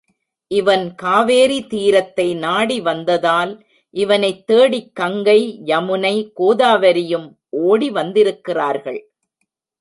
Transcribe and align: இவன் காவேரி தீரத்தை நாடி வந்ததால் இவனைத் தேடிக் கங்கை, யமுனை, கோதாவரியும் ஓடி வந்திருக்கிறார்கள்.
இவன் 0.47 0.95
காவேரி 0.95 1.67
தீரத்தை 1.67 2.33
நாடி 2.35 2.81
வந்ததால் 2.81 3.65
இவனைத் 3.89 4.47
தேடிக் 4.47 4.95
கங்கை, 4.95 5.61
யமுனை, 5.65 6.31
கோதாவரியும் 6.39 7.37
ஓடி 7.49 7.89
வந்திருக்கிறார்கள். 7.89 9.13